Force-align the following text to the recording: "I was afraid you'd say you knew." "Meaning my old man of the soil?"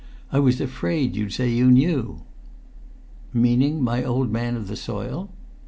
"I 0.31 0.39
was 0.39 0.59
afraid 0.59 1.15
you'd 1.15 1.31
say 1.31 1.51
you 1.51 1.69
knew." 1.69 2.21
"Meaning 3.35 3.83
my 3.83 4.03
old 4.03 4.31
man 4.31 4.55
of 4.57 4.67
the 4.67 4.75
soil?" 4.75 5.29